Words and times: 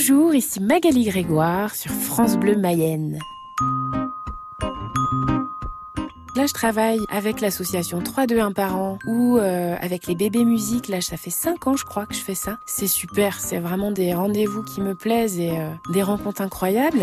Bonjour, 0.00 0.34
ici 0.34 0.60
Magali 0.60 1.04
Grégoire 1.04 1.74
sur 1.74 1.90
France 1.90 2.38
Bleu 2.38 2.56
Mayenne. 2.56 3.18
Là, 6.34 6.46
je 6.46 6.54
travaille 6.54 7.00
avec 7.10 7.42
l'association 7.42 8.00
3-2-1 8.00 8.54
par 8.54 8.78
an 8.78 8.98
ou 9.06 9.36
euh, 9.36 9.76
avec 9.78 10.06
les 10.06 10.14
bébés 10.14 10.46
musiques. 10.46 10.88
Là, 10.88 11.02
ça 11.02 11.18
fait 11.18 11.28
5 11.28 11.66
ans, 11.66 11.76
je 11.76 11.84
crois, 11.84 12.06
que 12.06 12.14
je 12.14 12.20
fais 12.20 12.34
ça. 12.34 12.56
C'est 12.64 12.86
super, 12.86 13.38
c'est 13.40 13.58
vraiment 13.58 13.90
des 13.90 14.14
rendez-vous 14.14 14.62
qui 14.62 14.80
me 14.80 14.94
plaisent 14.94 15.38
et 15.38 15.50
euh, 15.50 15.68
des 15.92 16.02
rencontres 16.02 16.40
incroyables. 16.40 17.02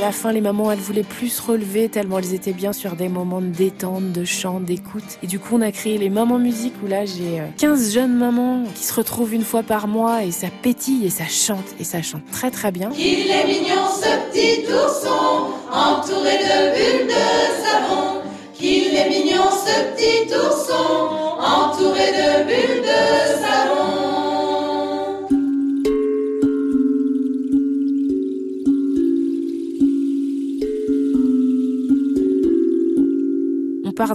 À 0.00 0.04
la 0.04 0.12
fin, 0.12 0.32
les 0.32 0.40
mamans, 0.40 0.72
elles 0.72 0.78
voulaient 0.78 1.02
plus 1.02 1.28
se 1.28 1.42
relever 1.42 1.90
tellement 1.90 2.20
elles 2.20 2.32
étaient 2.32 2.54
bien 2.54 2.72
sur 2.72 2.96
des 2.96 3.10
moments 3.10 3.42
de 3.42 3.48
détente, 3.48 4.12
de 4.12 4.24
chant, 4.24 4.58
d'écoute. 4.58 5.18
Et 5.22 5.26
du 5.26 5.38
coup, 5.38 5.56
on 5.56 5.60
a 5.60 5.70
créé 5.72 5.98
les 5.98 6.08
Mamans 6.08 6.38
Musique 6.38 6.72
où 6.82 6.86
là, 6.86 7.04
j'ai 7.04 7.42
15 7.58 7.90
euh, 7.90 8.00
jeunes 8.00 8.16
mamans 8.16 8.64
qui 8.74 8.84
se 8.84 8.94
retrouvent 8.94 9.34
une 9.34 9.44
fois 9.44 9.62
par 9.62 9.88
mois 9.88 10.24
et 10.24 10.30
ça 10.30 10.46
pétille 10.62 11.04
et 11.04 11.10
ça 11.10 11.26
chante. 11.28 11.66
Et 11.78 11.84
ça 11.84 12.00
chante 12.00 12.22
très 12.32 12.50
très 12.50 12.72
bien. 12.72 12.88
Il 12.98 13.30
est 13.30 13.46
mignon 13.46 13.84
ce 13.94 14.30
petit 14.30 14.72
ourson, 14.72 15.52
entouré 15.70 16.38
de 16.38 16.76
bulles 16.76 17.06
de 17.06 17.62
savon. 17.62 18.22
Qu'il 18.54 18.96
est 18.96 19.08
mignon 19.10 19.44
ce 19.50 19.92
petit 19.92 20.34
ourson, 20.34 21.10
entouré 21.44 22.10
de 22.12 22.44
bulles 22.44 22.82
de 22.84 23.19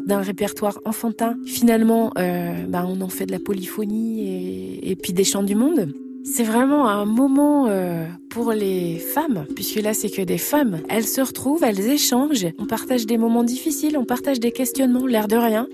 d'un 0.05 0.21
répertoire 0.21 0.79
enfantin. 0.85 1.35
Finalement, 1.45 2.11
euh, 2.17 2.65
bah, 2.67 2.85
on 2.87 3.01
en 3.01 3.09
fait 3.09 3.25
de 3.25 3.31
la 3.31 3.39
polyphonie 3.39 4.79
et, 4.83 4.95
puis 4.95 5.13
des 5.13 5.23
chants 5.23 5.43
du 5.43 5.55
monde. 5.55 5.89
C'est 6.23 6.43
vraiment 6.43 6.87
un 6.87 7.05
moment 7.05 7.67
euh, 7.67 8.05
pour 8.31 8.51
les 8.51 8.97
femmes, 8.97 9.45
puisque 9.55 9.79
là 9.79 9.93
c'est 9.93 10.09
que 10.09 10.23
des 10.23 10.39
femmes. 10.39 10.79
Elles 10.89 11.05
se 11.05 11.21
retrouvent, 11.21 11.63
elles 11.63 11.87
échangent, 11.87 12.47
on 12.57 12.65
partage 12.65 13.05
des 13.05 13.19
moments 13.19 13.43
difficiles, 13.43 13.95
on 13.95 14.05
partage 14.05 14.39
des 14.39 14.51
questionnements, 14.51 15.05
l'air 15.05 15.27
de 15.27 15.35
rien. 15.35 15.67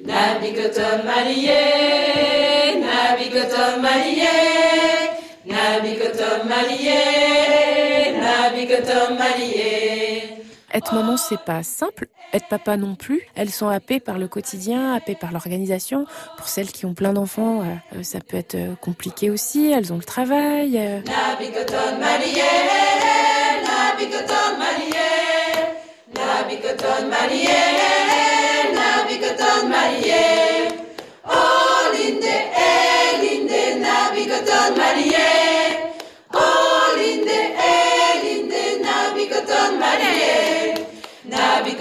Être 10.74 10.94
maman, 10.96 11.18
c'est 11.18 11.40
pas 11.40 11.64
simple. 11.64 12.08
Être 12.34 12.48
papa 12.48 12.78
non 12.78 12.96
plus. 12.96 13.22
Elles 13.36 13.50
sont 13.50 13.68
happées 13.68 14.00
par 14.00 14.18
le 14.18 14.28
quotidien, 14.28 14.94
happées 14.94 15.16
par 15.16 15.32
l'organisation. 15.32 16.06
Pour 16.38 16.48
celles 16.48 16.72
qui 16.72 16.86
ont 16.86 16.94
plein 16.94 17.14
d'enfants, 17.14 17.62
euh, 17.62 17.98
euh, 17.98 18.04
ça 18.04 18.20
peut 18.20 18.38
être 18.38 18.56
euh, 18.56 18.76
compliqué 18.76 19.30
aussi. 19.30 19.70
Elles 19.72 19.92
ont 19.92 19.98
le 19.98 20.04
travail. 20.04 20.80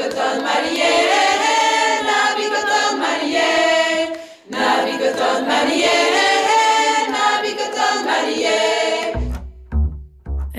que 0.00 0.08
ton 0.08 0.42
marié 0.42 1.29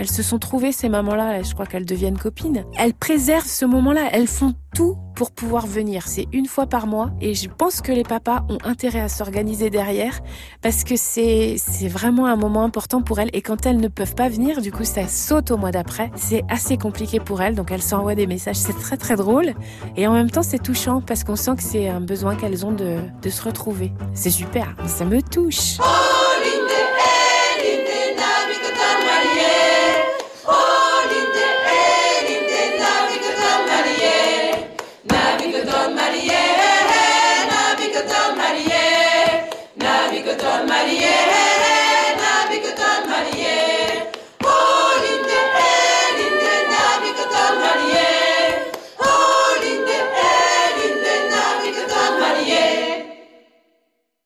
Elles 0.01 0.09
se 0.09 0.23
sont 0.23 0.39
trouvées 0.39 0.71
ces 0.71 0.89
mamans-là, 0.89 1.43
je 1.43 1.53
crois 1.53 1.67
qu'elles 1.67 1.85
deviennent 1.85 2.17
copines. 2.17 2.65
Elles 2.75 2.95
préservent 2.95 3.45
ce 3.45 3.65
moment-là, 3.65 4.09
elles 4.11 4.25
font 4.25 4.55
tout 4.73 4.97
pour 5.13 5.29
pouvoir 5.29 5.67
venir. 5.67 6.07
C'est 6.07 6.27
une 6.33 6.47
fois 6.47 6.65
par 6.65 6.87
mois 6.87 7.11
et 7.21 7.35
je 7.35 7.47
pense 7.47 7.81
que 7.81 7.91
les 7.91 8.01
papas 8.01 8.43
ont 8.49 8.57
intérêt 8.63 9.01
à 9.01 9.09
s'organiser 9.09 9.69
derrière 9.69 10.19
parce 10.63 10.83
que 10.83 10.95
c'est 10.95 11.57
vraiment 11.87 12.25
un 12.25 12.35
moment 12.35 12.63
important 12.63 13.03
pour 13.03 13.19
elles 13.19 13.29
et 13.33 13.43
quand 13.43 13.67
elles 13.67 13.77
ne 13.77 13.89
peuvent 13.89 14.15
pas 14.15 14.27
venir, 14.27 14.61
du 14.61 14.71
coup 14.71 14.85
ça 14.85 15.07
saute 15.07 15.51
au 15.51 15.57
mois 15.57 15.69
d'après. 15.69 16.09
C'est 16.15 16.41
assez 16.49 16.77
compliqué 16.77 17.19
pour 17.19 17.43
elles 17.43 17.53
donc 17.53 17.69
elles 17.69 17.83
s'envoient 17.83 18.15
des 18.15 18.25
messages. 18.25 18.55
C'est 18.55 18.79
très 18.79 18.97
très 18.97 19.17
drôle 19.17 19.53
et 19.95 20.07
en 20.07 20.13
même 20.13 20.31
temps 20.31 20.41
c'est 20.41 20.63
touchant 20.63 21.01
parce 21.01 21.23
qu'on 21.23 21.35
sent 21.35 21.57
que 21.57 21.63
c'est 21.63 21.89
un 21.89 22.01
besoin 22.01 22.35
qu'elles 22.35 22.65
ont 22.65 22.71
de, 22.71 22.97
se 23.29 23.43
retrouver. 23.43 23.93
C'est 24.15 24.31
super, 24.31 24.75
ça 24.87 25.05
me 25.05 25.21
touche. 25.21 25.77